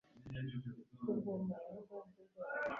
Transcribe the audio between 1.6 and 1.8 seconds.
ya